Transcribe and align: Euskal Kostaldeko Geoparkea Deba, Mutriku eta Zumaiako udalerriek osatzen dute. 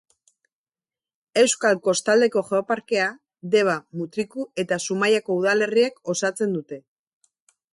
Euskal 1.41 1.75
Kostaldeko 1.87 2.43
Geoparkea 2.47 3.09
Deba, 3.57 3.75
Mutriku 4.01 4.47
eta 4.65 4.81
Zumaiako 4.87 5.37
udalerriek 5.43 6.03
osatzen 6.15 6.57
dute. 6.59 6.81